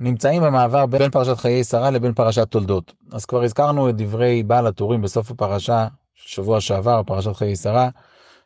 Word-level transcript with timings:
נמצאים 0.00 0.42
במעבר 0.42 0.86
בין 0.86 1.10
פרשת 1.10 1.36
חיי 1.38 1.64
שרה 1.64 1.90
לבין 1.90 2.14
פרשת 2.14 2.48
תולדות. 2.48 2.92
אז 3.12 3.24
כבר 3.24 3.42
הזכרנו 3.42 3.88
את 3.88 3.96
דברי 3.96 4.42
בעל 4.42 4.66
הטורים 4.66 5.02
בסוף 5.02 5.30
הפרשה, 5.30 5.86
שבוע 6.14 6.60
שעבר, 6.60 7.02
פרשת 7.06 7.36
חיי 7.36 7.56
שרה. 7.56 7.88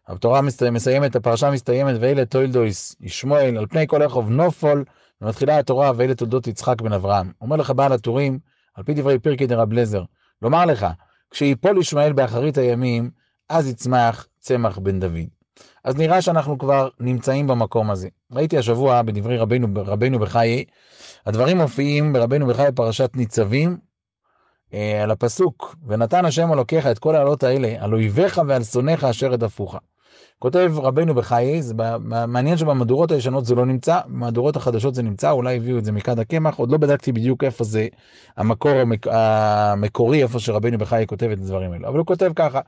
התורה 0.08 0.40
מסיימת, 0.72 1.16
הפרשה 1.16 1.50
מסתיימת, 1.50 1.96
ואלה 2.00 2.24
תולדויס 2.24 2.96
ישמואל, 3.00 3.58
על 3.58 3.66
פני 3.66 3.86
כל 3.86 4.02
רחוב 4.02 4.30
נופול, 4.30 4.84
ומתחילה 5.20 5.58
התורה, 5.58 5.92
ואלה 5.96 6.14
תולדות 6.14 6.46
יצחק 6.46 6.82
בן 6.82 6.92
אברהם. 6.92 7.32
אומר 7.40 7.56
לך 7.56 7.70
בעל 7.70 7.92
הטורים, 7.92 8.38
על 8.74 8.84
פי 8.84 8.94
דברי 8.94 9.18
פירקי 9.18 9.46
דרב 9.46 9.72
לזר, 9.72 10.02
לומר 10.42 10.64
לך, 10.64 10.86
כשיפול 11.30 11.78
ישמעאל 11.78 12.12
באחרית 12.12 12.58
הימים, 12.58 13.10
אז 13.48 13.68
יצמח 13.68 14.26
צמח 14.38 14.78
בן 14.78 15.00
דוד. 15.00 15.43
אז 15.84 15.96
נראה 15.96 16.22
שאנחנו 16.22 16.58
כבר 16.58 16.88
נמצאים 17.00 17.46
במקום 17.46 17.90
הזה. 17.90 18.08
ראיתי 18.32 18.58
השבוע 18.58 19.02
בדברי 19.02 19.38
רבנו, 19.38 19.68
רבנו 19.74 20.18
בחיי, 20.18 20.64
הדברים 21.26 21.56
מופיעים 21.56 22.12
ברבנו 22.12 22.46
בחיי 22.46 22.72
פרשת 22.72 23.10
ניצבים, 23.14 23.76
אה, 24.74 25.02
על 25.02 25.10
הפסוק, 25.10 25.76
ונתן 25.86 26.24
השם 26.24 26.52
אלוקיך 26.52 26.86
את 26.86 26.98
כל 26.98 27.16
העלות 27.16 27.42
האלה, 27.42 27.74
על 27.78 27.94
אויביך 27.94 28.40
ועל 28.48 28.64
שונאיך 28.64 29.04
אשר 29.04 29.32
הדפוך. 29.32 29.76
כותב 30.38 30.72
רבנו 30.76 31.14
בחיי, 31.14 31.62
זה 31.62 31.74
מעניין 32.28 32.56
שבמהדורות 32.56 33.10
הישנות 33.10 33.44
זה 33.44 33.54
לא 33.54 33.66
נמצא, 33.66 34.00
במהדורות 34.06 34.56
החדשות 34.56 34.94
זה 34.94 35.02
נמצא, 35.02 35.30
אולי 35.30 35.56
הביאו 35.56 35.78
את 35.78 35.84
זה 35.84 35.92
מכד 35.92 36.18
הקמח, 36.18 36.56
עוד 36.56 36.70
לא 36.70 36.78
בדקתי 36.78 37.12
בדיוק 37.12 37.44
איפה 37.44 37.64
זה 37.64 37.88
המקור 38.36 38.70
המק... 38.72 39.06
המקורי, 39.10 40.22
איפה 40.22 40.40
שרבנו 40.40 40.78
בחיי 40.78 41.06
כותב 41.06 41.30
את 41.32 41.38
הדברים 41.38 41.72
האלה, 41.72 41.88
אבל 41.88 41.98
הוא 41.98 42.06
כותב 42.06 42.32
ככה, 42.36 42.60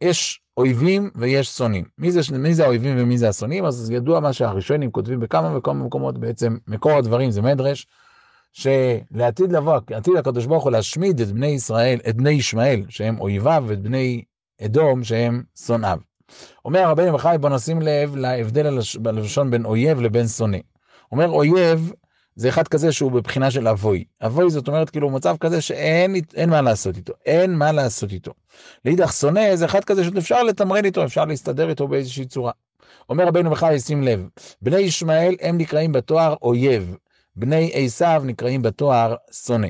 יש 0.00 0.40
אויבים 0.56 1.10
ויש 1.14 1.48
שונאים. 1.48 1.84
מי 1.98 2.10
מי 2.38 2.54
זה 2.54 2.64
האויבים 2.64 2.96
ומי 2.98 3.18
זה 3.18 3.28
השונאים? 3.28 3.64
אז 3.64 3.90
ידוע 3.90 4.20
מה 4.20 4.32
שהראשונים 4.32 4.90
כותבים 4.90 5.20
בכמה 5.20 5.56
וכמה 5.56 5.84
מקומות, 5.84 6.18
בעצם 6.18 6.56
מקור 6.66 6.92
הדברים 6.92 7.30
זה 7.30 7.42
מדרש, 7.42 7.86
שלעתיד 8.52 9.52
לבוא, 9.52 9.80
עתיד 9.94 10.16
הקדוש 10.16 10.46
ברוך 10.46 10.64
הוא 10.64 10.72
להשמיד 10.72 11.20
את 11.20 11.32
בני 11.32 11.46
ישראל, 11.46 11.98
את 12.08 12.16
בני 12.16 12.30
ישמעאל, 12.30 12.82
שהם 12.88 13.20
אויביו, 13.20 13.64
ואת 13.66 13.82
בני 13.82 14.24
אדום, 14.64 15.04
שהם 15.04 15.42
שונאיו. 15.66 15.98
אומר 16.64 16.88
רבינו 16.88 17.12
בחי, 17.12 17.36
בוא 17.40 17.48
נשים 17.48 17.82
לב 17.82 18.16
להבדל 18.16 18.78
בלשון 19.00 19.50
בין 19.50 19.64
אויב 19.64 20.00
לבין 20.00 20.28
שונא. 20.28 20.58
אומר 21.12 21.28
אויב, 21.28 21.92
זה 22.36 22.48
אחד 22.48 22.68
כזה 22.68 22.92
שהוא 22.92 23.12
בבחינה 23.12 23.50
של 23.50 23.68
אבוי. 23.68 24.04
אבוי 24.26 24.50
זאת 24.50 24.68
אומרת 24.68 24.90
כאילו 24.90 25.10
מצב 25.10 25.36
כזה 25.40 25.60
שאין 25.60 26.14
אין 26.34 26.50
מה 26.50 26.60
לעשות 26.62 26.96
איתו, 26.96 27.12
אין 27.26 27.54
מה 27.54 27.72
לעשות 27.72 28.12
איתו. 28.12 28.32
לאידך 28.84 29.12
שונא 29.12 29.56
זה 29.56 29.64
אחד 29.64 29.84
כזה 29.84 30.04
שאפשר 30.04 30.42
לתמרן 30.42 30.84
איתו, 30.84 31.04
אפשר 31.04 31.24
להסתדר 31.24 31.68
איתו 31.68 31.88
באיזושהי 31.88 32.24
צורה. 32.24 32.52
אומר 33.08 33.26
רבינו 33.26 33.50
בחי, 33.50 33.80
שים 33.80 34.02
לב, 34.02 34.28
בני 34.62 34.78
ישמעאל 34.78 35.34
הם 35.40 35.58
נקראים 35.58 35.92
בתואר 35.92 36.34
אויב, 36.42 36.96
בני 37.36 37.70
עשיו 37.74 38.22
נקראים 38.24 38.62
בתואר 38.62 39.14
שונא. 39.32 39.68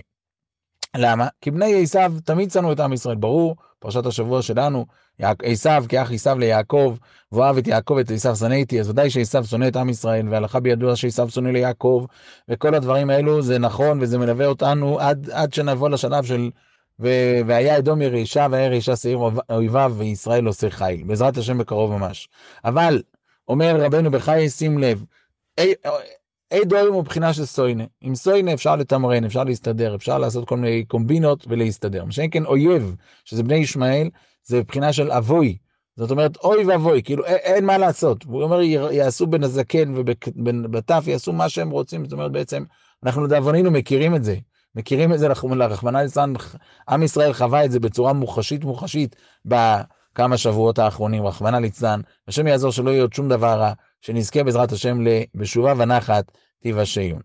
למה? 0.97 1.29
כי 1.41 1.51
בני 1.51 1.83
עשיו 1.83 2.13
תמיד 2.25 2.51
שנאו 2.51 2.73
את 2.73 2.81
עם 2.81 2.93
ישראל, 2.93 3.17
ברור, 3.17 3.57
פרשת 3.79 4.07
השבוע 4.07 4.43
שלנו, 4.43 4.87
עשיו 5.43 5.85
כאח 5.89 6.13
עשיו 6.13 6.39
ליעקב, 6.39 6.97
ואוהב 7.33 7.57
את 7.57 7.67
יעקב 7.67 7.97
את 7.99 8.11
עשיו 8.11 8.37
שנאתי, 8.37 8.81
אז 8.81 8.91
ודאי 8.91 9.11
שעשיו 9.11 9.45
שונא 9.45 9.69
את 9.69 9.77
עם 9.77 9.89
ישראל, 9.89 10.29
והלכה 10.29 10.61
בידוע 10.61 10.97
שעשיו 10.97 11.31
שונא 11.31 11.49
ליעקב, 11.49 12.07
וכל 12.49 12.75
הדברים 12.75 13.11
האלו 13.11 13.43
זה 13.43 13.59
נכון 13.59 13.99
וזה 14.01 14.19
מלווה 14.19 14.47
אותנו 14.47 15.01
עד, 15.01 15.31
עד 15.31 15.53
שנבוא 15.53 15.89
לשלב 15.89 16.25
של 16.25 16.51
ו... 17.01 17.09
והיה 17.47 17.79
אדום 17.79 18.03
ירישה 18.03 18.47
והיה 18.51 18.65
ירישה 18.65 18.97
שעיר 18.97 19.19
אויביו 19.51 19.95
וישראל 19.99 20.47
עושה 20.47 20.71
חיל, 20.71 21.03
בעזרת 21.03 21.37
השם 21.37 21.59
בקרוב 21.59 21.93
ממש. 21.93 22.29
אבל, 22.65 23.03
אומר 23.49 23.77
רבנו 23.81 24.11
בחיי, 24.11 24.51
שים 24.51 24.79
לב, 24.79 25.05
אדום 26.53 26.95
הוא 26.95 27.05
בחינה 27.05 27.33
של 27.33 27.45
סוינה. 27.45 27.85
עם 28.01 28.15
סוינה 28.15 28.53
אפשר 28.53 28.77
לתמרן, 28.77 29.25
אפשר 29.25 29.45
להסתדר, 29.45 29.95
אפשר 29.95 30.19
לעשות 30.19 30.49
כל 30.49 30.57
מיני 30.57 30.85
קומבינות 30.85 31.47
ולהסתדר. 31.49 32.05
מה 32.05 32.13
שאין 32.13 32.31
כן 32.31 32.45
אויב, 32.45 32.97
שזה 33.25 33.43
בני 33.43 33.57
ישמעאל, 33.57 34.09
זה 34.45 34.63
בחינה 34.63 34.93
של 34.93 35.13
אבוי. 35.13 35.57
זאת 35.97 36.11
אומרת, 36.11 36.37
אוי 36.37 36.65
ואבוי, 36.65 37.03
כאילו 37.03 37.25
אין, 37.25 37.37
אין 37.37 37.65
מה 37.65 37.79
לעשות. 37.79 38.25
הוא 38.25 38.43
אומר, 38.43 38.61
יעשו 38.91 39.27
בין 39.27 39.45
הזקן 39.45 39.95
ובטף, 39.97 41.05
יעשו 41.07 41.33
מה 41.33 41.49
שהם 41.49 41.71
רוצים. 41.71 42.05
זאת 42.05 42.13
אומרת, 42.13 42.33
בעצם, 42.33 42.65
אנחנו 43.05 43.25
לדאבוננו 43.25 43.71
מכירים 43.71 44.15
את 44.15 44.25
זה. 44.25 44.37
מכירים 44.75 45.13
את 45.13 45.19
זה, 45.19 45.29
רחמנא 45.29 45.99
ליצלן, 45.99 46.33
עם 46.89 47.03
ישראל 47.03 47.33
חווה 47.33 47.65
את 47.65 47.71
זה 47.71 47.81
בצורה 47.81 48.13
מוחשית 48.13 48.65
מוחשית 48.65 49.17
בכמה 49.45 50.37
שבועות 50.37 50.79
האחרונים, 50.79 51.27
רחמנא 51.27 51.57
ליצלן. 51.57 52.01
השם 52.29 52.47
יעזור 52.47 52.73
שלא 52.73 52.91
יהיה 52.91 53.03
עוד 53.03 53.13
שום 53.13 53.29
דבר 53.29 53.59
רע, 53.59 53.73
שנזכה 54.01 54.45
בעזרת 54.45 54.73
השם 54.73 54.99
בשובה 55.35 55.75
ונחת 55.77 56.33
תיוושעון. 56.63 57.21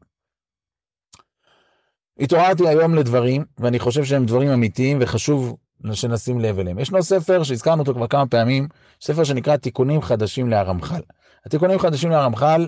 התעוררתי 2.20 2.68
היום 2.68 2.96
לדברים, 2.96 3.46
ואני 3.58 3.80
חושב 3.80 4.04
שהם 4.04 4.26
דברים 4.26 4.50
אמיתיים 4.50 4.98
וחשוב 5.02 5.56
שנשים 5.94 6.40
לב 6.40 6.60
אליהם. 6.60 6.80
ישנו 6.80 7.04
ספר 7.04 7.44
שהזכרנו 7.44 7.82
אותו 7.82 7.94
כבר 7.94 8.08
כמה 8.08 8.28
פעמים, 8.28 8.68
ספר 9.02 9.24
שנקרא 9.24 9.58
תיקונים 9.58 10.02
חדשים 10.02 10.50
להרמח"ל. 10.50 11.02
התיקונים 11.46 11.80
חדשים 11.80 12.10
להרמח"ל, 12.10 12.68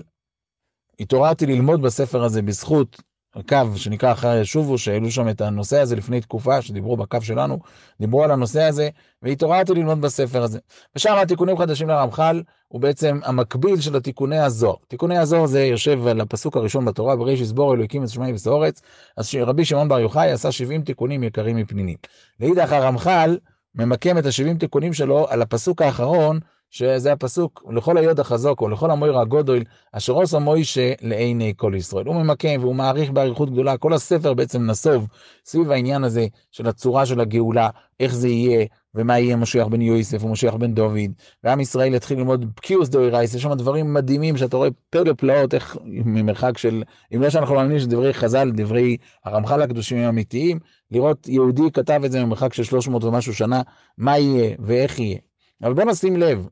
התעוררתי 1.00 1.46
ללמוד 1.46 1.82
בספר 1.82 2.24
הזה 2.24 2.42
בזכות 2.42 3.02
הקו 3.38 3.76
שנקרא 3.76 4.12
אחרי 4.12 4.40
ישובו, 4.40 4.78
שהעלו 4.78 5.10
שם 5.10 5.28
את 5.28 5.40
הנושא 5.40 5.80
הזה 5.80 5.96
לפני 5.96 6.20
תקופה, 6.20 6.62
שדיברו 6.62 6.96
בקו 6.96 7.18
שלנו, 7.22 7.58
דיברו 8.00 8.24
על 8.24 8.30
הנושא 8.30 8.62
הזה, 8.62 8.88
והתעוררתי 9.22 9.74
ללמוד 9.74 10.00
בספר 10.00 10.42
הזה. 10.42 10.58
ושם 10.96 11.14
התיקונים 11.22 11.58
חדשים 11.58 11.88
לרמח"ל 11.88 12.42
הוא 12.68 12.80
בעצם 12.80 13.20
המקביל 13.24 13.80
של 13.80 13.96
התיקוני 13.96 14.38
הזוהר. 14.38 14.76
תיקוני 14.88 15.18
הזוהר 15.18 15.46
זה 15.46 15.64
יושב 15.64 16.06
על 16.06 16.20
הפסוק 16.20 16.56
הראשון 16.56 16.84
בתורה, 16.84 17.16
בריש 17.16 17.40
יסבור 17.40 17.74
אלוהיקים 17.74 18.04
את 18.04 18.08
שמיים 18.08 18.34
וסאורץ, 18.34 18.80
אז 19.16 19.34
רבי 19.34 19.64
שמעון 19.64 19.88
בר 19.88 20.00
יוחאי 20.00 20.30
עשה 20.30 20.52
70 20.52 20.82
תיקונים 20.82 21.22
יקרים 21.22 21.56
מפנינים. 21.56 21.96
לאידך 22.40 22.72
הרמח"ל 22.72 23.38
ממקם 23.74 24.18
את 24.18 24.26
ה-70 24.26 24.58
תיקונים 24.58 24.92
שלו 24.92 25.26
על 25.28 25.42
הפסוק 25.42 25.82
האחרון, 25.82 26.40
שזה 26.70 27.12
הפסוק, 27.12 27.64
לכל 27.70 27.96
היוד 27.96 28.20
החזוק, 28.20 28.62
לכל 28.62 28.90
המויר 28.90 29.18
הגודל, 29.18 29.62
אשר 29.92 30.12
עושה 30.12 30.38
מוישה 30.38 30.92
לעיני 31.02 31.52
כל 31.56 31.72
ישראל. 31.76 32.06
הוא 32.06 32.14
ממקם 32.14 32.60
והוא 32.60 32.74
מעריך 32.74 33.10
באריכות 33.10 33.50
גדולה, 33.50 33.76
כל 33.76 33.92
הספר 33.92 34.34
בעצם 34.34 34.66
נסוב 34.66 35.06
סביב 35.44 35.70
העניין 35.70 36.04
הזה 36.04 36.26
של 36.50 36.68
הצורה 36.68 37.06
של 37.06 37.20
הגאולה, 37.20 37.68
איך 38.00 38.14
זה 38.14 38.28
יהיה, 38.28 38.66
ומה 38.94 39.18
יהיה 39.18 39.36
משיח 39.36 39.66
בן 39.66 39.80
יוסף 39.80 40.24
ומשיח 40.24 40.54
בן 40.54 40.74
דוד, 40.74 41.10
ועם 41.44 41.60
ישראל 41.60 41.94
יתחיל 41.94 42.18
ללמוד 42.18 42.54
בקיוס 42.56 42.88
דאורייס, 42.88 43.34
יש 43.34 43.42
שם 43.42 43.54
דברים 43.54 43.94
מדהימים 43.94 44.36
שאתה 44.36 44.56
רואה 44.56 44.68
פלא 44.90 45.12
פלאות, 45.12 45.54
איך 45.54 45.76
ממרחק 45.84 46.58
של, 46.58 46.82
אם 47.14 47.22
לא 47.22 47.30
שאנחנו 47.30 47.54
מאמינים 47.54 47.78
שדברי 47.78 48.14
חז"ל, 48.14 48.50
דברי 48.50 48.96
הרמח"ל 49.24 49.62
הקדושים 49.62 49.98
הם 49.98 50.08
אמיתיים, 50.08 50.58
לראות 50.90 51.28
יהודי 51.28 51.70
כתב 51.72 52.00
את 52.04 52.12
זה 52.12 52.24
ממרחק 52.24 52.54
של 52.54 52.62
300 52.64 53.04
ומשהו 53.04 53.34
שנה, 53.34 53.62
מה 53.98 54.18
יהיה 54.18 54.56
ואיך 54.58 54.98
יהיה. 54.98 55.18
אבל 55.62 55.74
בוא 55.74 55.84
נשים 55.84 56.16
לב, 56.16 56.48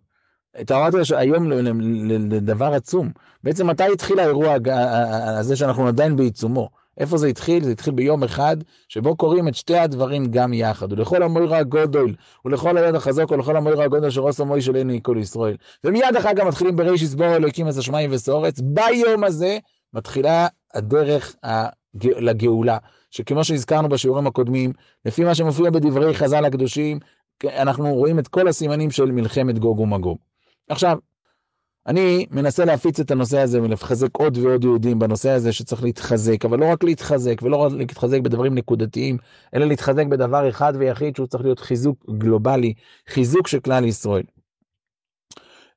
התעוררתי 0.58 0.96
היום 1.16 1.50
לדבר 2.30 2.74
עצום. 2.74 3.10
בעצם 3.44 3.66
מתי 3.66 3.92
התחיל 3.92 4.18
האירוע 4.18 4.56
הזה 5.38 5.56
שאנחנו 5.56 5.88
עדיין 5.88 6.16
בעיצומו? 6.16 6.68
איפה 6.98 7.16
זה 7.18 7.26
התחיל? 7.26 7.64
זה 7.64 7.70
התחיל 7.70 7.94
ביום 7.94 8.24
אחד, 8.24 8.56
שבו 8.88 9.16
קוראים 9.16 9.48
את 9.48 9.54
שתי 9.54 9.76
הדברים 9.76 10.26
גם 10.30 10.52
יחד. 10.52 10.92
ולכל 10.92 11.22
המוירה 11.22 11.58
הגודל, 11.58 12.14
ולכל 12.44 12.76
היד 12.76 12.94
החזוק, 12.94 13.30
ולכל 13.30 13.56
המוירה 13.56 13.84
הגודל 13.84 14.10
שרוס 14.10 14.40
המוי 14.40 14.62
של 14.62 14.74
עיני 14.74 15.00
כל 15.02 15.16
ישראל. 15.20 15.56
ומיד 15.84 16.16
אחר 16.18 16.34
כך 16.36 16.44
מתחילים 16.44 16.76
בריש 16.76 17.02
יסבור 17.02 17.36
אלוהיקים 17.36 17.68
את 17.68 17.76
השמיים 17.76 18.10
וסורץ. 18.12 18.60
ביום 18.60 19.24
הזה 19.24 19.58
מתחילה 19.94 20.46
הדרך 20.74 21.36
לגאולה. 22.04 22.78
שכמו 23.10 23.44
שהזכרנו 23.44 23.88
בשיעורים 23.88 24.26
הקודמים, 24.26 24.72
לפי 25.04 25.24
מה 25.24 25.34
שמופיע 25.34 25.70
בדברי 25.70 26.14
חז"ל 26.14 26.44
הקדושים, 26.44 26.98
אנחנו 27.44 27.94
רואים 27.94 28.18
את 28.18 28.28
כל 28.28 28.48
הסימנים 28.48 28.90
של 28.90 29.04
מלחמת 29.04 29.58
גוג 29.58 29.80
ומגוג. 29.80 30.18
עכשיו, 30.68 30.98
אני 31.86 32.26
מנסה 32.30 32.64
להפיץ 32.64 33.00
את 33.00 33.10
הנושא 33.10 33.38
הזה 33.38 33.62
ולחזק 33.62 34.16
עוד 34.16 34.38
ועוד 34.38 34.64
יהודים 34.64 34.98
בנושא 34.98 35.30
הזה 35.30 35.52
שצריך 35.52 35.82
להתחזק, 35.82 36.44
אבל 36.44 36.58
לא 36.58 36.72
רק 36.72 36.84
להתחזק 36.84 37.42
ולא 37.42 37.56
רק 37.56 37.72
להתחזק 37.72 38.20
בדברים 38.20 38.54
נקודתיים, 38.54 39.16
אלא 39.54 39.66
להתחזק 39.66 40.06
בדבר 40.06 40.48
אחד 40.48 40.72
ויחיד 40.78 41.16
שהוא 41.16 41.26
צריך 41.26 41.44
להיות 41.44 41.60
חיזוק 41.60 42.04
גלובלי, 42.18 42.74
חיזוק 43.08 43.48
של 43.48 43.60
כלל 43.60 43.84
ישראל. 43.84 44.22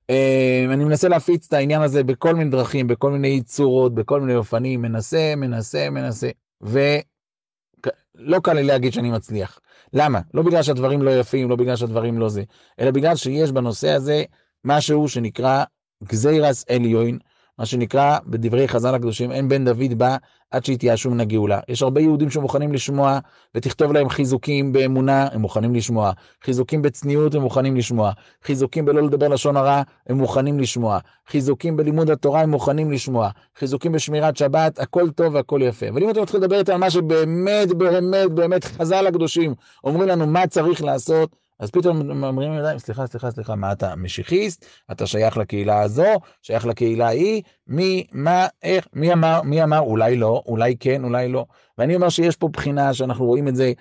אה, 0.10 0.66
אני 0.74 0.86
מנסה 0.86 1.08
להפיץ 1.08 1.48
את 1.48 1.54
העניין 1.54 1.82
הזה 1.82 2.04
בכל 2.04 2.36
מיני 2.36 2.50
דרכים, 2.50 2.88
בכל 2.88 3.12
מיני 3.12 3.42
צורות, 3.42 3.94
בכל 3.96 4.22
מיני 4.22 4.36
אופנים, 4.36 4.82
מנסה, 4.82 5.34
מנסה, 5.38 5.90
מנסה, 5.90 6.30
ולא 6.62 8.40
קל 8.44 8.54
לי 8.54 8.64
להגיד 8.64 8.94
שאני 8.94 9.12
מצליח. 9.12 9.60
למה? 9.94 10.20
לא 10.34 10.44
בגלל 10.44 10.64
שהדברים 10.64 11.02
לא 11.02 11.20
יפים, 11.20 11.50
לא 11.50 11.56
בגלל 11.56 11.76
שהדברים 11.76 12.20
לא 12.20 12.30
זה, 12.30 12.44
אלא 12.80 12.92
בגלל 12.92 13.16
שיש 13.16 13.52
בנושא 13.52 13.90
הזה 13.90 14.24
משהו 14.66 15.10
שנקרא 15.10 15.64
גזירס 16.04 16.66
עליון, 16.70 17.18
מה 17.60 17.66
שנקרא 17.66 18.18
בדברי 18.28 18.68
חז"ל 18.68 18.96
הקדושים, 18.96 19.32
אין 19.32 19.50
בן 19.50 19.66
דוד 19.66 19.94
בא 19.98 20.18
עד 20.52 20.66
שיתייאשו 20.66 21.10
מן 21.10 21.20
הגאולה. 21.20 21.60
יש 21.68 21.82
הרבה 21.82 22.02
יהודים 22.02 22.30
שמוכנים 22.30 22.74
לשמוע, 22.74 23.20
ותכתוב 23.56 23.94
להם 23.94 24.10
חיזוקים 24.10 24.74
באמונה, 24.74 25.28
הם 25.32 25.42
מוכנים 25.42 25.76
לשמוע. 25.76 26.12
חיזוקים 26.44 26.82
בצניעות, 26.82 27.36
הם 27.36 27.42
מוכנים 27.42 27.76
לשמוע. 27.76 28.12
חיזוקים 28.44 28.86
בלא 28.86 29.02
לדבר 29.02 29.28
לשון 29.28 29.58
הרע, 29.58 29.82
הם 30.08 30.18
מוכנים 30.18 30.60
לשמוע. 30.60 31.00
חיזוקים 31.28 31.78
בלימוד 31.78 32.10
התורה, 32.10 32.42
הם 32.42 32.50
מוכנים 32.50 32.92
לשמוע. 32.92 33.30
חיזוקים 33.58 33.92
בשמירת 33.92 34.38
שבת, 34.38 34.80
הכל 34.80 35.10
טוב 35.10 35.36
והכל 35.36 35.60
יפה. 35.64 35.90
אבל 35.90 36.04
אם 36.04 36.10
אתם 36.10 36.22
מתחילים 36.22 36.44
לדבר 36.44 36.60
איתם 36.60 36.74
על 36.74 36.80
מה 36.80 36.90
שבאמת, 36.90 37.74
באמת, 37.74 38.32
באמת 38.32 38.64
חז"ל 38.64 39.08
הקדושים 39.08 39.56
אומרים 39.84 40.10
לנו 40.10 40.28
מה 40.28 40.48
צריך 40.48 40.84
לעשות, 40.84 41.36
אז 41.60 41.72
פתאום 41.72 42.24
אומרים 42.24 42.54
ידיים, 42.54 42.80
סליחה, 42.80 43.08
סליחה, 43.08 43.32
סליחה, 43.32 43.56
מה 43.56 43.72
אתה 43.72 43.96
משיחיסט? 43.96 44.66
אתה 44.92 45.08
שייך 45.08 45.38
לקהילה 45.38 45.82
הזו, 45.82 46.04
שייך 46.42 46.66
לקהילה 46.66 47.08
ההיא, 47.08 47.42
מי, 47.68 48.08
מה, 48.12 48.48
איך, 48.64 48.88
מי 48.94 49.14
אמר, 49.14 49.42
מי 49.42 49.64
אמר, 49.64 49.80
אולי 49.80 50.16
לא, 50.16 50.44
אולי 50.46 50.76
כן, 50.80 51.04
אולי 51.04 51.28
לא. 51.28 51.46
ואני 51.78 51.96
אומר 51.96 52.10
שיש 52.10 52.36
פה 52.36 52.48
בחינה 52.48 52.94
שאנחנו 52.94 53.26
רואים 53.26 53.48
את 53.48 53.56
זה, 53.56 53.74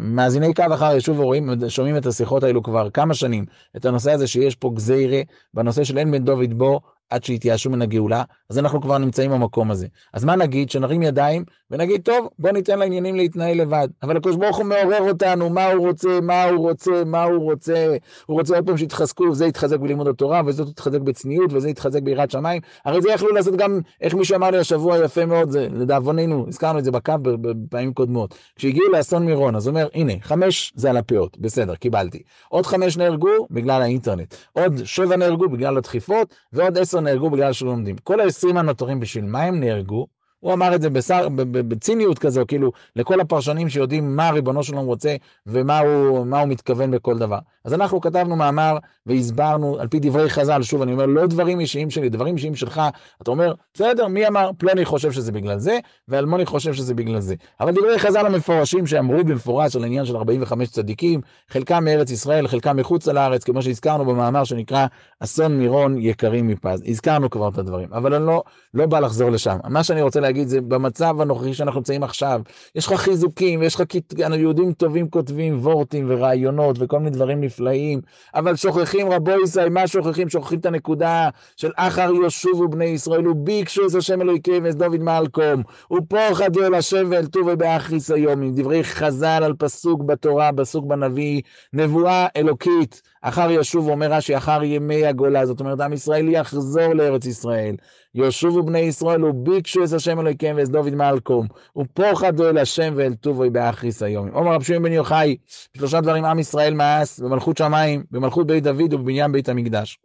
מאזיני 0.00 0.54
קו 0.54 0.64
אחר 0.74 0.96
ישוב 0.96 1.20
ורואים, 1.20 1.50
שומעים 1.68 1.96
את 1.96 2.06
השיחות 2.06 2.42
האלו 2.42 2.62
כבר 2.62 2.90
כמה 2.90 3.14
שנים, 3.14 3.44
את 3.76 3.84
הנושא 3.84 4.12
הזה 4.12 4.26
שיש 4.26 4.56
פה 4.56 4.70
גזירה 4.74 5.20
בנושא 5.54 5.84
של 5.84 5.98
אין 5.98 6.10
בן 6.10 6.24
דוד 6.24 6.58
בו, 6.58 6.80
עד 7.10 7.24
שיתייאשו 7.24 7.70
מן 7.70 7.82
הגאולה, 7.82 8.22
אז 8.50 8.58
אנחנו 8.58 8.80
כבר 8.80 8.98
נמצאים 8.98 9.30
במקום 9.30 9.70
הזה. 9.70 9.86
אז 10.12 10.24
מה 10.24 10.36
נגיד? 10.36 10.70
שנרים 10.70 11.02
ידיים 11.02 11.44
ונגיד, 11.70 12.02
טוב, 12.02 12.28
בוא 12.38 12.50
ניתן 12.50 12.78
לעניינים 12.78 13.14
להתנהל 13.14 13.60
לבד. 13.60 13.88
אבל 14.02 14.16
הקדוש 14.16 14.36
ברוך 14.36 14.56
הוא 14.56 14.66
מעורר 14.66 15.08
אותנו, 15.08 15.50
מה 15.50 15.66
הוא 15.66 15.86
רוצה, 15.86 16.20
מה 16.22 16.44
הוא 16.44 16.58
רוצה, 16.58 17.04
מה 17.06 17.22
הוא 17.22 17.42
רוצה. 17.42 17.96
הוא 18.26 18.38
רוצה 18.38 18.56
עוד 18.56 18.66
פעם 18.66 18.76
שיתחזקו, 18.76 19.34
זה 19.34 19.46
יתחזק 19.46 19.78
בלימוד 19.78 20.08
התורה, 20.08 20.42
וזאת 20.46 20.68
יתחזק 20.68 21.00
בצניעות, 21.00 21.52
וזה 21.52 21.70
יתחזק 21.70 22.02
ביראת 22.02 22.30
שמיים. 22.30 22.62
הרי 22.84 23.02
זה 23.02 23.10
יכלו 23.10 23.32
לעשות 23.32 23.56
גם, 23.56 23.80
איך 24.00 24.14
מישהו 24.14 24.36
אמר 24.36 24.50
לי 24.50 24.58
השבוע 24.58 24.98
יפה 24.98 25.26
מאוד, 25.26 25.50
זה 25.50 25.68
לדאבוננו, 25.72 26.44
הזכרנו 26.48 26.78
את 26.78 26.84
זה 26.84 26.90
בקו 26.90 27.12
בפעמים 27.22 27.92
קודמות. 27.92 28.34
כשהגיעו 28.56 28.88
לאסון 28.92 29.26
מירון, 29.26 29.56
אז 29.56 29.68
אומר, 29.68 29.88
הנה, 29.94 30.12
חמש 30.22 30.72
זה 30.76 30.90
על 30.90 30.96
הפאות, 30.96 31.38
בסדר, 31.38 31.74
קיבלתי. 31.74 32.22
עוד 32.48 32.66
חמש 32.66 32.96
נהרגו 32.96 33.46
בגלל 33.50 33.82
האינטרנט. 33.82 34.34
עוד 34.52 34.84
שבע 34.84 35.16
נהרגו 35.16 35.48
בגלל 35.48 35.76
הדחיפות, 35.76 36.34
ועוד 36.52 36.78
עשר 36.78 36.99
נהרגו 37.00 37.30
בגלל 37.30 37.52
שלא 37.52 37.70
לומדים. 37.70 37.96
כל 37.98 38.20
ה-20 38.20 38.58
הנותרים, 38.58 39.00
בשביל 39.00 39.24
מה 39.24 39.42
הם 39.42 39.60
נהרגו? 39.60 40.06
הוא 40.40 40.52
אמר 40.52 40.74
את 40.74 40.82
זה 40.82 40.90
בשר, 40.90 41.28
בציניות 41.52 42.18
כזו, 42.18 42.42
כאילו, 42.48 42.72
לכל 42.96 43.20
הפרשנים 43.20 43.68
שיודעים 43.68 44.16
מה 44.16 44.30
ריבונו 44.30 44.62
שלום 44.62 44.86
רוצה 44.86 45.16
ומה 45.46 45.78
הוא, 45.78 46.18
הוא 46.18 46.48
מתכוון 46.48 46.90
בכל 46.90 47.18
דבר. 47.18 47.38
אז 47.64 47.74
אנחנו 47.74 48.00
כתבנו 48.00 48.36
מאמר 48.36 48.76
והסברנו, 49.06 49.78
על 49.80 49.88
פי 49.88 49.98
דברי 50.00 50.30
חז"ל, 50.30 50.62
שוב, 50.62 50.82
אני 50.82 50.92
אומר, 50.92 51.06
לא 51.06 51.26
דברים 51.26 51.60
אישיים 51.60 51.90
שלי, 51.90 52.08
דברים 52.08 52.36
אישיים 52.36 52.54
שלך. 52.54 52.82
אתה 53.22 53.30
אומר, 53.30 53.54
בסדר, 53.74 54.06
מי 54.06 54.28
אמר? 54.28 54.50
פלוני 54.58 54.84
חושב 54.84 55.12
שזה 55.12 55.32
בגלל 55.32 55.58
זה, 55.58 55.78
ואלמוני 56.08 56.46
חושב 56.46 56.72
שזה 56.74 56.94
בגלל 56.94 57.20
זה. 57.20 57.34
אבל 57.60 57.72
דברי 57.72 57.98
חז"ל 57.98 58.26
המפורשים 58.26 58.86
שאמרו 58.86 59.24
במפורש 59.24 59.76
על 59.76 59.82
העניין 59.82 60.04
של 60.04 60.16
45 60.16 60.68
צדיקים, 60.68 61.20
חלקם 61.48 61.84
מארץ 61.84 62.10
ישראל, 62.10 62.48
חלקם 62.48 62.76
מחוץ 62.76 63.08
לארץ, 63.08 63.44
כמו 63.44 63.62
שהזכרנו 63.62 64.04
במאמר 64.04 64.44
שנקרא 64.44 64.86
אסון 65.20 65.58
מירון 65.58 65.98
יקרים 65.98 66.46
מפז. 66.46 66.82
הזכרנו 66.86 67.30
כבר 67.30 67.48
את 67.48 67.58
הדברים, 67.58 67.92
אבל 67.92 68.14
אני 68.14 68.26
לא, 68.26 68.42
לא 68.74 68.86
בא 68.86 69.00
לחזור 69.00 69.30
לשם. 69.30 69.58
מה 69.68 69.84
שאני 69.84 70.02
רוצה 70.02 70.20
להגיד 70.30 70.48
זה, 70.48 70.60
במצב 70.60 71.20
הנוכחי 71.20 71.54
שאנחנו 71.54 71.80
נמצאים 71.80 72.02
עכשיו, 72.02 72.40
יש 72.74 72.86
לך 72.86 72.92
חיזוקים, 72.92 73.62
יש 73.62 73.74
לך 73.74 73.82
יהודים 74.18 74.72
טובים 74.72 75.10
כותבים 75.10 75.58
וורטים 75.58 76.06
ורעיונות 76.08 76.76
וכל 76.80 76.98
מיני 76.98 77.10
דברים 77.10 77.40
נפלאים, 77.40 78.00
אבל 78.34 78.56
שוכחים 78.56 79.12
רבו 79.12 79.32
ישראל, 79.44 79.68
מה 79.68 79.86
שוכחים? 79.86 80.28
שוכחים 80.28 80.58
את 80.58 80.66
הנקודה 80.66 81.28
של 81.56 81.70
אחר 81.76 82.10
יושובו 82.14 82.68
בני 82.68 82.84
ישראל, 82.84 83.28
וביקשו 83.28 83.86
את 83.86 83.94
השם 83.94 84.22
אלוהיקי 84.22 84.60
ואת 84.62 84.74
דוד 84.74 85.00
מעלקום, 85.00 85.62
ופוחד 85.92 86.56
אל 86.56 86.74
השם 86.74 87.08
ואל 87.10 87.26
טובו 87.26 87.56
באחריס 87.56 88.10
היום, 88.10 88.42
עם 88.42 88.52
דברי 88.54 88.84
חז"ל 88.84 89.42
על 89.44 89.54
פסוק 89.58 90.02
בתורה, 90.02 90.50
פסוק 90.56 90.84
בנביא, 90.84 91.42
נבואה 91.72 92.26
אלוקית. 92.36 93.02
אחר 93.22 93.50
ישוב, 93.50 93.88
אומר 93.88 94.12
רש"י, 94.12 94.36
אחר 94.36 94.62
ימי 94.62 95.06
הגולה, 95.06 95.46
זאת 95.46 95.60
אומרת, 95.60 95.80
עם 95.80 95.92
ישראל 95.92 96.28
יחזור 96.28 96.94
לארץ 96.94 97.26
ישראל. 97.26 97.76
יושובו 98.14 98.62
בני 98.62 98.78
ישראל 98.78 99.24
וביקשו 99.24 99.84
את 99.84 99.92
השם 99.92 100.20
אלוהיכם 100.20 100.54
ואת 100.56 100.68
דוד 100.68 100.94
מעלקום, 100.94 101.46
ופוחדו 101.76 102.48
אל 102.48 102.58
השם 102.58 102.94
ואל 102.96 103.14
טובו 103.14 103.50
באחריס 103.50 104.02
היום. 104.02 104.28
אומר 104.34 104.52
רב 104.52 104.62
שמעון 104.62 104.82
בן 104.82 104.92
יוחאי, 104.92 105.36
שלושה 105.76 106.00
דברים 106.00 106.24
עם 106.24 106.38
ישראל 106.38 106.74
מאס, 106.74 107.20
במלכות 107.20 107.58
שמיים, 107.58 108.04
במלכות 108.10 108.46
בית 108.46 108.64
דוד 108.64 108.94
ובבניין 108.94 109.32
בית 109.32 109.48
המקדש. 109.48 109.98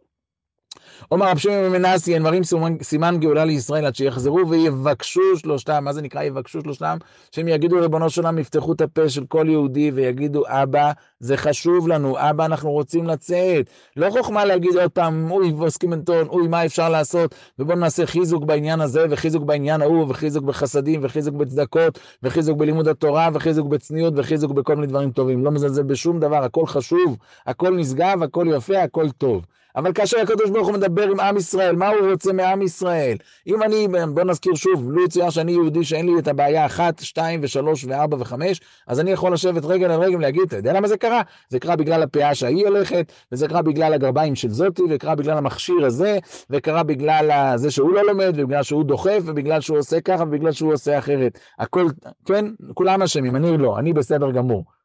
אומר 1.10 1.26
רב 1.26 1.38
שמעון 1.38 1.72
מנסי, 1.72 2.16
הנמרים 2.16 2.42
סימן 2.82 3.16
גאולה 3.20 3.44
לישראל 3.44 3.86
עד 3.86 3.94
שיחזרו 3.94 4.48
ויבקשו 4.48 5.36
שלושתם, 5.36 5.84
מה 5.84 5.92
זה 5.92 6.02
נקרא 6.02 6.22
יבקשו 6.22 6.60
שלושתם? 6.60 6.96
שהם 7.32 7.48
יגידו 7.48 7.76
ריבונו 7.76 8.10
של 8.10 8.20
עולם, 8.20 8.38
יפתחו 8.38 8.72
את 8.72 8.80
הפה 8.80 9.08
של 9.08 9.24
כל 9.28 9.46
יהודי 9.48 9.90
ויגידו, 9.90 10.42
אבא, 10.46 10.92
זה 11.20 11.36
חשוב 11.36 11.88
לנו, 11.88 12.16
אבא, 12.18 12.44
אנחנו 12.44 12.70
רוצים 12.70 13.06
לצאת. 13.06 13.70
לא 13.96 14.10
חוכמה 14.10 14.44
להגיד 14.44 14.76
עוד 14.76 14.90
פעם, 14.90 15.30
אוי, 15.30 15.50
ווסקימנטון, 15.50 16.28
אוי, 16.28 16.48
מה 16.48 16.64
אפשר 16.64 16.88
לעשות? 16.88 17.34
ובואו 17.58 17.78
נעשה 17.78 18.06
חיזוק 18.06 18.44
בעניין 18.44 18.80
הזה, 18.80 19.06
וחיזוק 19.10 19.44
בעניין 19.44 19.82
ההוא, 19.82 20.06
וחיזוק 20.08 20.44
בחסדים, 20.44 21.00
וחיזוק 21.04 21.34
בצדקות, 21.34 21.98
וחיזוק 22.22 22.58
בלימוד 22.58 22.88
התורה, 22.88 23.28
וחיזוק 23.34 23.66
בצניעות, 23.68 24.14
וחיזוק 24.16 24.52
בכל 24.52 24.74
מיני 24.74 24.86
דברים 24.86 25.10
טובים. 25.10 25.44
לא 25.44 25.50
מזלזל 25.50 25.82
בשום 25.82 26.20
דבר, 26.20 26.44
הכל 26.44 26.66
חשוב, 26.66 27.16
הכל 27.46 27.76
נשגב, 27.76 28.22
הכל 28.22 28.46
יפה, 28.56 28.82
הכל 28.82 29.10
טוב. 29.10 29.44
אבל 29.76 29.92
כאשר 29.92 30.20
הקדוש 30.20 30.50
ברוך 30.50 30.66
הוא 30.68 30.74
מדבר 30.74 31.02
עם 31.02 31.20
עם 31.20 31.36
ישראל, 31.36 31.76
מה 31.76 31.88
הוא 31.88 32.10
רוצה 32.10 32.32
מעם 32.32 32.62
ישראל? 32.62 33.16
אם 33.46 33.62
אני, 33.62 33.88
בוא 34.14 34.22
נזכיר 34.22 34.54
שוב, 34.54 34.90
לו 34.90 35.04
יצויר 35.04 35.30
שאני 35.30 35.52
יהודי 35.52 35.84
שאין 35.84 36.06
לי 36.06 36.18
את 36.18 36.28
הבעיה 36.28 36.66
אחת, 36.66 36.98
שתיים 36.98 37.40
ושלוש 37.42 37.84
וארבע 37.84 38.16
וחמש, 38.20 38.60
אז 38.86 39.00
אני 39.00 39.10
יכול 39.10 39.32
לשבת 39.32 39.64
רגל 39.64 39.90
על 39.90 40.00
רגל 40.00 40.16
ולהגיד, 40.16 40.42
אתה 40.42 40.56
יודע 40.56 40.72
למה 40.72 40.88
זה 40.88 40.96
קרה? 40.96 41.22
זה 41.48 41.58
קרה 41.58 41.76
בגלל 41.76 42.02
הפאה 42.02 42.34
שהיא 42.34 42.66
הולכת, 42.66 43.12
וזה 43.32 43.48
קרה 43.48 43.62
בגלל 43.62 43.94
הגרביים 43.94 44.34
של 44.34 44.50
זאתי, 44.50 44.82
וקרה 44.90 45.14
בגלל 45.14 45.38
המכשיר 45.38 45.84
הזה, 45.86 46.18
וקרה 46.50 46.82
בגלל 46.82 47.56
זה 47.56 47.70
שהוא 47.70 47.92
לא 47.92 48.06
לומד, 48.06 48.32
ובגלל 48.36 48.62
שהוא 48.62 48.84
דוחף, 48.84 49.18
ובגלל 49.24 49.60
שהוא 49.60 49.78
עושה 49.78 50.00
ככה, 50.00 50.22
ובגלל 50.22 50.52
שהוא 50.52 50.72
עושה 50.72 50.98
אחרת. 50.98 51.38
הכל, 51.58 51.86
כן, 52.24 52.44
כולם 52.74 53.02
אשמים, 53.02 53.36
אני 53.36 53.58
לא, 53.58 53.78
אני 53.78 53.92
בסדר 53.92 54.30
גמור. 54.30 54.75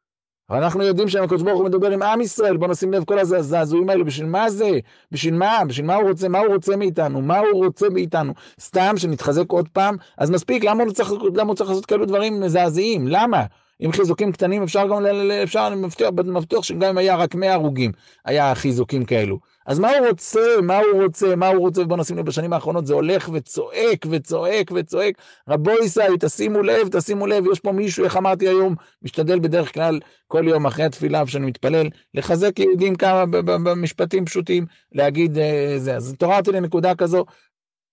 אנחנו 0.50 0.84
יודעים 0.84 1.08
שהקדוש 1.08 1.42
ברוך 1.42 1.58
הוא 1.58 1.66
מדבר 1.66 1.92
עם 1.92 2.02
עם 2.02 2.22
ישראל, 2.22 2.58
בוא 2.58 2.68
נשים 2.68 2.94
לב 2.94 3.04
כל 3.04 3.20
הזעזועים 3.20 3.90
האלו, 3.90 4.06
בשביל 4.06 4.28
מה 4.28 4.50
זה? 4.50 4.70
בשביל 5.12 5.34
מה? 5.34 5.60
בשביל 5.68 5.86
מה 5.86 5.96
הוא 5.96 6.10
רוצה? 6.10 6.30
מה 6.30 6.40
הוא 6.40 6.54
רוצה 6.54 6.76
מאיתנו? 6.76 7.22
מה 7.22 7.40
הוא 7.40 7.66
רוצה 7.66 7.90
מאיתנו? 7.90 8.34
סתם 8.60 8.94
שנתחזק 8.98 9.52
עוד 9.52 9.70
פעם? 9.70 9.96
אז 10.18 10.32
מספיק, 10.32 10.64
למה 10.64 10.84
הוא 10.84 10.92
צריך, 10.92 11.12
למה 11.36 11.48
הוא 11.48 11.56
צריך 11.56 11.70
לעשות 11.70 11.86
כאלו 11.86 12.06
דברים 12.06 12.40
מזעזעים? 12.40 13.08
למה? 13.08 13.44
עם 13.80 13.92
חיזוקים 13.92 14.32
קטנים 14.32 14.64
אפשר 14.64 14.88
גם, 14.88 15.06
אפשר, 15.44 15.68
אני 15.68 15.76
מבטיח, 15.76 16.10
מבטיח 16.26 16.64
שגם 16.64 16.90
אם 16.90 16.98
היה 16.98 17.16
רק 17.16 17.36
100 17.36 17.54
הרוגים, 17.54 17.92
היה 18.26 18.56
חיזוקים 18.56 19.06
כאלו. 19.06 19.40
אז 19.72 19.80
מה 19.80 19.90
הוא 19.98 20.08
רוצה, 20.08 20.40
מה 20.64 20.78
הוא 20.78 21.04
רוצה, 21.04 21.36
מה 21.36 21.48
הוא 21.48 21.60
רוצה, 21.60 21.82
ובוא 21.82 21.98
נשים 21.98 22.18
לב, 22.18 22.26
בשנים 22.26 22.54
האחרונות 22.54 22.86
זה 22.86 22.94
הולך 22.94 23.30
וצועק 23.34 24.06
וצועק 24.10 24.72
וצועק. 24.76 25.16
רבו 25.50 25.72
ישראל, 25.84 26.18
תשימו 26.20 26.64
לב, 26.64 26.88
תשימו 26.92 27.28
לב, 27.28 27.44
יש 27.52 27.60
פה 27.60 27.72
מישהו, 27.72 28.04
איך 28.04 28.18
אמרתי 28.18 28.48
היום, 28.48 28.76
משתדל 29.02 29.40
בדרך 29.40 29.74
כלל 29.74 30.00
כל 30.28 30.48
יום 30.48 30.66
אחרי 30.66 30.86
התפילה 30.86 31.28
שאני 31.28 31.46
מתפלל, 31.46 31.88
לחזק 32.14 32.60
יהודים 32.60 32.96
כמה 32.96 33.26
במשפטים 33.46 34.26
פשוטים, 34.26 34.66
להגיד 34.92 35.38
אה, 35.38 35.76
זה. 35.78 35.96
אז 35.96 36.12
התעוררתי 36.12 36.52
לנקודה 36.52 36.96
כזו, 36.96 37.26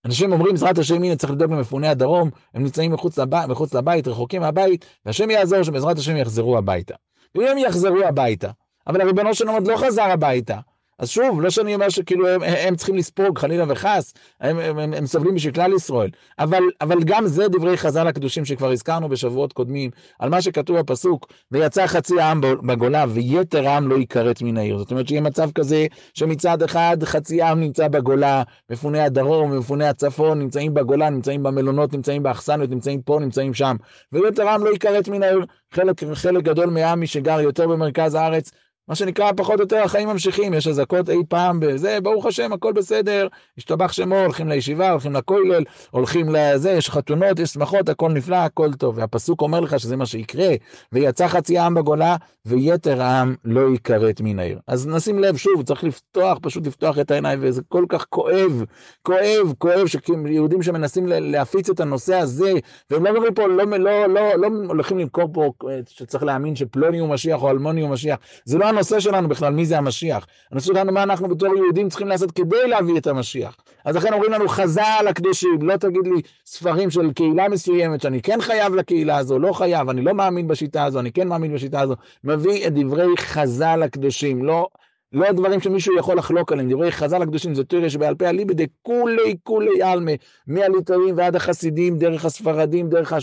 אנשים 0.05 0.31
אומרים, 0.31 0.51
בעזרת 0.51 0.77
השם, 0.77 1.03
הנה 1.03 1.15
צריך 1.15 1.33
לדאוג 1.33 1.51
למפוני 1.51 1.87
הדרום, 1.87 2.29
הם 2.53 2.63
נמצאים 2.63 2.91
מחוץ, 2.91 3.19
לב... 3.19 3.45
מחוץ 3.45 3.73
לבית, 3.73 4.07
רחוקים 4.07 4.41
מהבית, 4.41 4.85
והשם 5.05 5.29
יעזור 5.29 5.63
שבעזרת 5.63 5.97
השם 5.97 6.15
יחזרו 6.15 6.57
הביתה. 6.57 6.95
ואם 7.35 7.57
יחזרו 7.57 8.03
הביתה, 8.07 8.49
אבל 8.87 9.01
הריבונו 9.01 9.33
שלנו 9.33 9.53
עוד 9.53 9.67
לא 9.67 9.77
חזר 9.77 10.03
הביתה, 10.03 10.57
אז 10.99 11.09
שוב, 11.09 11.41
לא 11.41 11.49
שאני 11.49 11.75
אומר 11.75 11.89
שכאילו 11.89 12.27
הם, 12.27 12.43
הם 12.43 12.75
צריכים 12.75 12.95
לספוג 12.95 13.39
חלילה 13.39 13.65
וחס, 13.67 14.13
הם, 14.39 14.59
הם, 14.59 14.79
הם, 14.79 14.93
הם 14.93 15.05
סובלים 15.05 15.35
בשביל 15.35 15.53
כלל 15.53 15.73
ישראל, 15.73 16.09
אבל, 16.39 16.63
אבל 16.81 17.03
גם 17.05 17.27
זה 17.27 17.47
דברי 17.47 17.77
חז"ל 17.77 18.07
הקדושים 18.07 18.45
שכבר 18.45 18.71
הזכרנו 18.71 19.09
בשבועות 19.09 19.53
קודמים, 19.53 19.91
על 20.19 20.29
מה 20.29 20.41
שכתוב 20.41 20.79
בפסוק, 20.79 21.27
ויצא 21.51 21.87
חצי 21.87 22.21
העם 22.21 22.41
בגולה 22.41 23.05
ויתר 23.09 23.67
העם 23.67 23.87
לא 23.87 23.95
ייכרת 23.95 24.41
מן 24.41 24.57
העיר. 24.57 24.77
זאת 24.77 24.91
אומרת 24.91 25.07
שיהיה 25.07 25.21
מצב 25.21 25.51
כזה 25.51 25.85
שמצד 26.13 26.63
אחד 26.63 26.97
חצי 27.03 27.41
העם 27.41 27.59
נמצא 27.59 27.87
בגולה, 27.87 28.43
מפוני 28.69 28.99
הדרום, 28.99 29.57
מפוני 29.57 29.87
הצפון, 29.87 30.39
נמצאים 30.39 30.73
בגולה, 30.73 31.09
נמצאים 31.09 31.43
במלונות, 31.43 31.93
נמצאים 31.93 32.23
באכסניות, 32.23 32.69
נמצאים 32.69 33.01
פה, 33.01 33.19
נמצאים 33.21 33.53
שם, 33.53 33.75
ויתר 34.11 34.47
העם 34.47 34.63
לא 34.63 34.69
ייכרת 34.69 35.07
מן 35.07 35.23
העיר. 35.23 35.45
חלק, 35.71 36.03
חלק 36.13 36.43
גדול 36.43 36.69
מהעם, 36.69 36.99
מי 36.99 37.07
שגר 37.07 37.39
יותר 37.39 37.67
במרכז 37.67 38.15
הארץ, 38.15 38.51
מה 38.89 38.95
שנקרא 38.95 39.31
פחות 39.37 39.55
או 39.55 39.63
יותר 39.63 39.83
החיים 39.83 40.09
ממשיכים, 40.09 40.53
יש 40.53 40.67
אזעקות 40.67 41.09
אי 41.09 41.23
פעם 41.29 41.59
בזה, 41.59 41.97
ברוך 42.03 42.25
השם, 42.25 42.53
הכל 42.53 42.73
בסדר, 42.73 43.27
השתבח 43.57 43.91
שמו, 43.91 44.15
הולכים 44.15 44.49
לישיבה, 44.49 44.91
הולכים 44.91 45.13
לכולל, 45.13 45.63
הולכים 45.91 46.29
לזה, 46.29 46.71
יש 46.71 46.89
חתונות, 46.89 47.39
יש 47.39 47.49
שמחות, 47.49 47.89
הכל 47.89 48.11
נפלא, 48.11 48.35
הכל 48.35 48.73
טוב. 48.73 48.97
והפסוק 48.97 49.41
אומר 49.41 49.59
לך 49.59 49.79
שזה 49.79 49.95
מה 49.95 50.05
שיקרה, 50.05 50.49
ויצא 50.91 51.27
חצי 51.27 51.57
העם 51.57 51.73
בגולה, 51.73 52.15
ויתר 52.45 53.01
העם 53.01 53.35
לא 53.45 53.61
יכרת 53.73 54.21
מן 54.21 54.39
העיר. 54.39 54.59
אז 54.67 54.87
נשים 54.87 55.19
לב, 55.19 55.37
שוב, 55.37 55.63
צריך 55.63 55.83
לפתוח, 55.83 56.37
פשוט 56.41 56.67
לפתוח 56.67 56.99
את 56.99 57.11
העיניים, 57.11 57.39
וזה 57.41 57.61
כל 57.67 57.85
כך 57.89 58.05
כואב, 58.09 58.63
כואב, 59.01 59.53
כואב, 59.57 59.87
שיהודים 59.87 60.63
שמנסים 60.63 61.07
להפיץ 61.07 61.69
את 61.69 61.79
הנושא 61.79 62.15
הזה, 62.15 62.53
והם 62.89 63.05
לא 63.05 63.09
אומרים 63.09 63.33
פה, 63.33 63.47
לא, 63.47 63.65
לא, 63.65 64.07
לא, 64.07 64.35
לא, 64.35 64.47
הולכים 64.67 64.97
למכור 64.97 65.29
פה 65.33 65.51
שצריך 65.89 66.23
להאמין 66.23 66.55
שפלוני 66.55 66.99
הוא 66.99 67.09
משיח 67.09 67.41
או 67.41 67.49
אלמוני 67.49 67.81
הוא 67.81 67.89
משיח. 67.89 68.17
זה 68.45 68.57
לא 68.57 68.69
הנושא 68.79 68.99
שלנו 68.99 69.27
בכלל, 69.29 69.53
מי 69.53 69.65
זה 69.65 69.77
המשיח. 69.77 70.27
הנושא 70.51 70.67
שלנו, 70.67 70.91
מה 70.91 71.03
אנחנו 71.03 71.27
בתור 71.27 71.55
יהודים 71.55 71.89
צריכים 71.89 72.07
לעשות 72.07 72.31
כדי 72.31 72.67
להביא 72.67 72.97
את 72.97 73.07
המשיח. 73.07 73.57
אז 73.85 73.95
לכן 73.95 74.13
אומרים 74.13 74.31
לנו, 74.31 74.47
חז"ל 74.47 75.05
הקדושים, 75.09 75.61
לא 75.61 75.77
תגיד 75.77 76.07
לי 76.07 76.21
ספרים 76.45 76.89
של 76.89 77.13
קהילה 77.13 77.49
מסוימת, 77.49 78.01
שאני 78.01 78.21
כן 78.21 78.41
חייב 78.41 78.75
לקהילה 78.75 79.17
הזו, 79.17 79.39
לא 79.39 79.53
חייב, 79.53 79.89
אני 79.89 80.01
לא 80.01 80.13
מאמין 80.13 80.47
בשיטה 80.47 80.83
הזו, 80.85 80.99
אני 80.99 81.11
כן 81.11 81.27
מאמין 81.27 81.53
בשיטה 81.53 81.81
הזו. 81.81 81.95
מביא 82.23 82.67
את 82.67 82.73
דברי 82.73 83.17
חז"ל 83.17 83.83
הקדושים, 83.83 84.45
לא... 84.45 84.67
לא 85.13 85.25
הדברים 85.25 85.61
שמישהו 85.61 85.97
יכול 85.97 86.17
לחלוק 86.17 86.51
עליהם, 86.51 86.69
דברי 86.69 86.91
חז"ל 86.91 87.21
הקדושים, 87.21 87.55
זה 87.55 87.63
תראה 87.63 87.89
שבעל 87.89 88.15
פה 88.15 88.29
אליבא 88.29 88.53
דכולי 88.53 89.35
כולי 89.43 89.81
עלמא, 89.81 90.11
מהליטאים 90.47 91.17
ועד 91.17 91.35
החסידים, 91.35 91.97
דרך 91.97 92.25
הספרדים, 92.25 92.89
דרך 92.89 93.13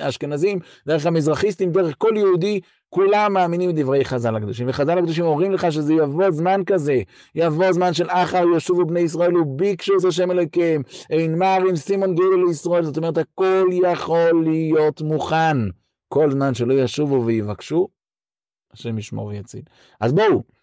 האשכנזים, 0.00 0.58
דרך 0.86 1.06
המזרחיסטים, 1.06 1.72
דרך 1.72 1.94
כל 1.98 2.12
יהודי, 2.16 2.60
כולם 2.96 3.32
מאמינים 3.32 3.70
בדברי 3.70 4.04
חז"ל 4.04 4.36
הקדושים. 4.36 4.68
וחז"ל 4.68 4.98
הקדושים 4.98 5.24
אומרים 5.24 5.52
לך 5.52 5.72
שזה 5.72 5.94
יבוא 5.94 6.30
זמן 6.30 6.60
כזה, 6.66 7.02
יבוא 7.34 7.72
זמן 7.72 7.94
של 7.94 8.06
אחר 8.10 8.44
ישובו 8.56 8.86
בני 8.86 9.00
ישראל 9.00 9.36
וביקשו 9.36 9.92
את 10.00 10.04
השם 10.04 10.30
אלוקיהם, 10.30 10.82
אין 11.10 11.38
מרים 11.38 11.76
סימון 11.76 12.14
גאולו 12.14 12.46
לישראל, 12.46 12.84
זאת 12.84 12.96
אומרת 12.96 13.18
הכל 13.18 13.68
יכול 13.72 14.44
להיות 14.44 15.00
מוכן. 15.00 15.56
כל 16.08 16.30
זמן 16.30 16.54
שלא 16.54 16.74
ישובו 16.74 17.24
ויבקשו, 17.26 17.88
השם 18.72 18.98
ישמור 18.98 19.26
ויציל. 19.26 19.62
אז 20.00 20.12
בואו. 20.12 20.55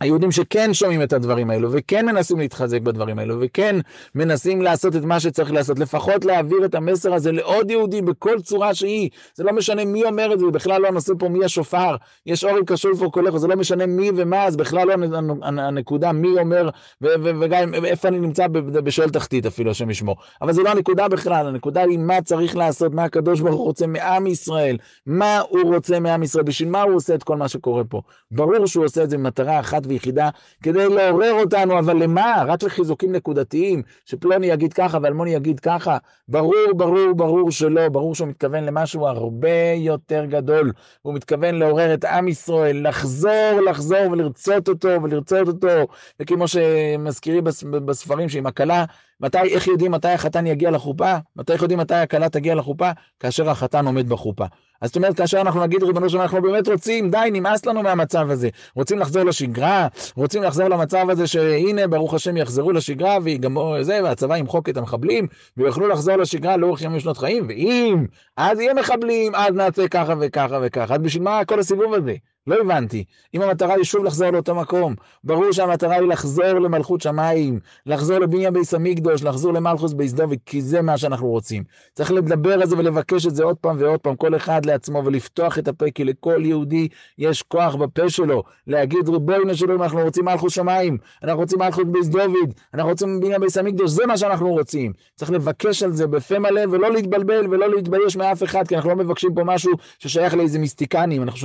היהודים 0.00 0.32
שכן 0.32 0.74
שומעים 0.74 1.02
את 1.02 1.12
הדברים 1.12 1.50
האלו, 1.50 1.68
וכן 1.72 2.06
מנסים 2.06 2.38
להתחזק 2.38 2.80
בדברים 2.80 3.18
האלו, 3.18 3.36
וכן 3.40 3.76
מנסים 4.14 4.62
לעשות 4.62 4.96
את 4.96 5.02
מה 5.04 5.20
שצריך 5.20 5.52
לעשות, 5.52 5.78
לפחות 5.78 6.24
להעביר 6.24 6.64
את 6.64 6.74
המסר 6.74 7.14
הזה 7.14 7.32
לעוד 7.32 7.70
יהודים 7.70 8.04
בכל 8.04 8.40
צורה 8.40 8.74
שהיא. 8.74 9.10
זה 9.34 9.44
לא 9.44 9.52
משנה 9.52 9.84
מי 9.84 10.04
אומר 10.04 10.32
את 10.32 10.38
זה, 10.38 10.46
בכלל 10.46 10.82
לא 10.82 10.88
הנושא 10.88 11.12
פה 11.18 11.28
מי 11.28 11.44
השופר, 11.44 11.96
יש 12.26 12.44
אורי 12.44 12.64
קשור 12.66 12.94
פה 12.94 13.08
קולך, 13.10 13.36
זה 13.36 13.48
לא 13.48 13.56
משנה 13.56 13.86
מי 13.86 14.10
ומה, 14.16 14.44
אז 14.44 14.56
בכלל 14.56 14.88
לא 14.88 14.94
הנקודה 15.42 16.12
מי 16.12 16.28
אומר, 16.38 16.70
וגם 17.00 17.74
איפה 17.74 18.08
אני 18.08 18.18
נמצא 18.18 18.46
בשואל 18.72 19.10
תחתית 19.10 19.46
אפילו, 19.46 19.70
השם 19.70 19.90
ישמור. 19.90 20.16
אבל 20.42 20.52
זה 20.52 20.62
לא 20.62 20.70
הנקודה 20.70 21.08
בכלל, 21.08 21.46
הנקודה 21.46 21.82
היא 21.82 21.98
מה 21.98 22.22
צריך 22.22 22.56
לעשות, 22.56 22.94
מה 22.94 23.04
הקדוש 23.04 23.40
ברוך 23.40 23.56
הוא 23.56 23.66
רוצה 23.66 23.86
מעם 23.86 24.26
ישראל, 24.26 24.76
מה 25.06 25.40
הוא 25.48 25.74
רוצה 25.74 26.00
מעם 26.00 26.22
ישראל, 26.22 26.44
בשביל 26.44 26.68
מה 26.68 26.82
הוא 26.82 26.94
עושה 26.94 27.14
את 27.14 27.22
כל 27.22 27.36
מה 27.36 27.48
שקורה 27.48 27.84
פה. 27.84 28.02
ברור 28.30 28.66
שהוא 28.66 28.84
עושה 28.84 29.04
את 29.04 29.10
זה 29.10 29.16
במטרה 29.18 29.60
אחת 29.60 29.79
ויחידה, 29.86 30.28
כדי 30.62 30.88
לעורר 30.88 31.32
אותנו, 31.32 31.78
אבל 31.78 32.02
למה? 32.02 32.44
רק 32.46 32.62
לחיזוקים 32.62 33.12
נקודתיים, 33.12 33.82
שפלוני 34.04 34.46
יגיד 34.46 34.72
ככה 34.72 34.98
ואלמוני 35.02 35.34
יגיד 35.34 35.60
ככה. 35.60 35.98
ברור, 36.28 36.72
ברור, 36.76 37.12
ברור 37.16 37.50
שלא, 37.50 37.88
ברור 37.88 38.14
שהוא 38.14 38.28
מתכוון 38.28 38.64
למשהו 38.64 39.06
הרבה 39.06 39.72
יותר 39.76 40.24
גדול. 40.24 40.72
הוא 41.02 41.14
מתכוון 41.14 41.54
לעורר 41.54 41.94
את 41.94 42.04
עם 42.04 42.28
ישראל, 42.28 42.88
לחזור, 42.88 43.60
לחזור 43.66 44.10
ולרצות 44.12 44.68
אותו 44.68 45.02
ולרצות 45.02 45.48
אותו, 45.48 45.86
וכמו 46.20 46.48
שמזכירים 46.48 47.44
בספרים 47.84 48.28
שעם 48.28 48.46
הכלה, 48.46 48.84
מתי, 49.20 49.38
איך 49.38 49.66
יודעים 49.66 49.92
מתי 49.92 50.08
החתן 50.08 50.46
יגיע 50.46 50.70
לחופה? 50.70 51.14
מתי 51.36 51.52
יודעים 51.52 51.78
מתי 51.78 51.94
הכלה 51.94 52.28
תגיע 52.28 52.54
לחופה? 52.54 52.90
כאשר 53.20 53.50
החתן 53.50 53.86
עומד 53.86 54.08
בחופה. 54.08 54.44
אז 54.80 54.88
זאת 54.88 54.96
אומרת, 54.96 55.16
כאשר 55.16 55.40
אנחנו 55.40 55.62
נגיד, 55.62 55.82
ריבונו 55.82 56.10
שלנו, 56.10 56.22
אנחנו 56.22 56.42
באמת 56.42 56.68
רוצים, 56.68 57.10
די, 57.10 57.28
נמאס 57.32 57.66
לנו 57.66 57.82
מהמצב 57.82 58.30
הזה. 58.30 58.48
רוצים 58.74 58.98
לחזור 58.98 59.22
לשגרה, 59.22 59.88
רוצים 60.16 60.42
לחזור 60.42 60.68
למצב 60.68 61.10
הזה 61.10 61.26
שהנה, 61.26 61.86
ברוך 61.86 62.14
השם, 62.14 62.36
יחזרו 62.36 62.72
לשגרה, 62.72 63.18
ויגמרו 63.22 63.82
זה, 63.82 64.00
והצבא 64.04 64.36
ימחוק 64.36 64.68
את 64.68 64.76
המחבלים, 64.76 65.26
ויוכלו 65.56 65.88
לחזור 65.88 66.16
לשגרה 66.16 66.56
לאורך 66.56 66.82
ימים 66.82 66.96
ושנות 66.96 67.18
חיים, 67.18 67.46
ואם 67.48 68.06
אז 68.36 68.60
יהיה 68.60 68.74
מחבלים, 68.74 69.34
אז 69.34 69.54
נעשה 69.54 69.88
ככה 69.88 70.14
וככה 70.20 70.58
וככה. 70.62 70.94
אז 70.94 71.00
בשביל 71.00 71.22
מה 71.22 71.44
כל 71.44 71.60
הסיבוב 71.60 71.94
הזה? 71.94 72.14
לא 72.46 72.56
הבנתי. 72.60 73.04
אם 73.34 73.42
המטרה 73.42 73.74
היא 73.74 73.84
שוב 73.84 74.04
לחזור 74.04 74.30
לאותו 74.30 74.54
מקום, 74.54 74.94
ברור 75.24 75.52
שהמטרה 75.52 75.94
היא 75.94 76.08
לחזור 76.08 76.44
למלכות 76.44 77.00
שמיים, 77.00 77.60
לחזור 77.86 78.18
לבניין 78.18 78.52
ביס 78.52 78.74
המקדוש, 78.74 79.22
לחזור 79.22 79.52
למלכוס 79.52 79.92
ביס 79.92 80.12
דוד, 80.12 80.38
כי 80.46 80.62
זה 80.62 80.82
מה 80.82 80.98
שאנחנו 80.98 81.28
רוצים. 81.28 81.64
צריך 81.94 82.12
לדבר 82.12 82.52
על 82.52 82.66
זה 82.66 82.78
ולבקש 82.78 83.26
את 83.26 83.34
זה 83.34 83.44
עוד 83.44 83.56
פעם 83.56 83.76
ועוד 83.78 84.00
פעם, 84.00 84.16
כל 84.16 84.36
אחד 84.36 84.66
לעצמו, 84.66 85.02
ולפתוח 85.04 85.58
את 85.58 85.68
הפה, 85.68 85.90
כי 85.94 86.04
לכל 86.04 86.42
יהודי 86.44 86.88
יש 87.18 87.42
כוח 87.42 87.74
בפה 87.74 88.10
שלו, 88.10 88.42
להגיד 88.66 89.08
ריבונו 89.08 89.54
שלו, 89.54 89.74
אם 89.74 89.82
אנחנו 89.82 90.00
רוצים 90.00 90.24
מלכוס 90.24 90.52
שמיים, 90.52 90.98
אנחנו 91.22 91.40
רוצים 91.40 91.58
מלכות 91.58 91.92
ביס 91.92 92.08
דוד, 92.08 92.54
אנחנו 92.74 92.90
רוצים 92.90 93.20
בניין 93.20 93.40
ביס 93.40 93.58
המקדוש, 93.58 93.90
זה 93.90 94.06
מה 94.06 94.16
שאנחנו 94.16 94.48
רוצים. 94.50 94.92
צריך 95.16 95.30
לבקש 95.30 95.82
על 95.82 95.92
זה 95.92 96.06
בפה 96.06 96.38
מלא, 96.38 96.60
ולא 96.70 96.92
להתבלבל 96.92 97.46
ולא 97.50 97.70
להתבייש 97.74 98.16
מאף 98.16 98.42
אחד, 98.42 98.68
כי 98.68 98.76
אנחנו 98.76 98.90
לא 98.90 98.96
מבקשים 98.96 99.34
פה 99.34 99.44
משהו 99.44 99.72
ששייך 99.98 100.34
לאיזה 100.34 100.58
מיסטיקנים, 100.58 101.22
אנחנו 101.22 101.38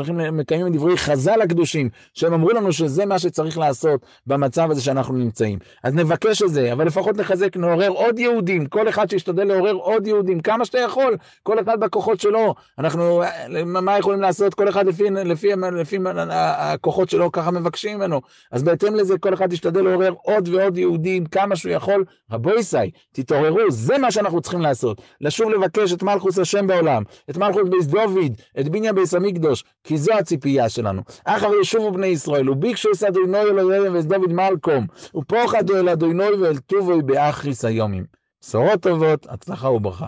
חז"ל 0.96 1.42
הקדושים, 1.42 1.90
שהם 2.14 2.34
אמרו 2.34 2.50
לנו 2.50 2.74
שזה 2.74 3.06
מה 3.06 3.20
שצריך 3.20 3.58
לעשות 3.58 4.06
במצב 4.28 4.72
הזה 4.72 4.82
שאנחנו 4.82 5.14
נמצאים. 5.14 5.60
אז 5.84 5.94
נבקש 5.94 6.42
את 6.42 6.50
זה, 6.50 6.74
אבל 6.74 6.88
לפחות 6.88 7.18
נחזק, 7.18 7.58
נעורר 7.58 7.90
עוד 7.90 8.20
יהודים, 8.20 8.66
כל 8.66 8.90
אחד 8.90 9.10
שישתדל 9.10 9.44
לעורר 9.44 9.74
עוד 9.74 10.08
יהודים, 10.08 10.40
כמה 10.40 10.66
שאתה 10.66 10.80
יכול, 10.80 11.18
כל 11.44 11.60
אחד 11.60 11.80
בכוחות 11.80 12.20
שלו. 12.20 12.56
אנחנו, 12.80 13.24
מה 13.66 14.00
יכולים 14.00 14.22
לעשות? 14.22 14.54
כל 14.54 14.70
אחד 14.70 14.88
לפי, 14.88 15.04
לפי, 15.10 15.48
לפי, 15.80 15.98
הכוחות 16.30 17.10
שלו, 17.10 17.32
ככה 17.32 17.52
מבקשים 17.52 17.98
ממנו. 17.98 18.22
אז 18.52 18.64
בהתאם 18.64 18.96
לזה, 18.96 19.18
כל 19.18 19.34
אחד 19.34 19.54
ישתדל 19.54 19.82
לעורר 19.82 20.14
עוד 20.24 20.48
ועוד 20.48 20.78
יהודים, 20.78 21.26
כמה 21.26 21.56
שהוא 21.56 21.72
יכול. 21.72 22.06
רבויסיי, 22.32 22.92
תתעוררו, 23.12 23.72
זה 23.72 23.98
מה 23.98 24.12
שאנחנו 24.12 24.42
צריכים 24.42 24.62
לעשות. 24.62 25.02
לשוב 25.22 25.50
לבקש 25.50 25.94
את 25.94 26.04
מלכוס 26.04 26.40
השם 26.40 26.68
בעולם, 26.68 27.04
את 27.30 27.38
מלכוס 27.38 27.70
בייס 27.70 27.86
דוד, 27.86 28.34
את 28.60 28.70
בנין 28.70 28.94
בייס 28.94 29.14
המקדוש, 29.14 29.64
כי 29.84 29.98
זו 29.98 30.14
הציפייה 30.14 30.70
שלנו. 30.76 31.02
אחר 31.26 31.52
ישובו 31.62 31.92
בני 31.92 32.08
ישראל, 32.08 32.50
וביקשו 32.50 32.90
את 32.98 33.04
אדוני 33.04 33.42
אלוהיהם 33.42 33.96
ואת 33.96 34.06
דוד 34.06 34.34
מלכום, 34.34 34.88
ופוחדו 35.16 35.78
אל 35.78 35.90
אדוני 35.90 36.30
ואל 36.42 36.58
טובו 36.58 37.02
באחריס 37.02 37.66
היומים. 37.66 38.06
בשורות 38.42 38.82
טובות, 38.82 39.26
הצלחה 39.30 39.70
וברכה. 39.70 40.08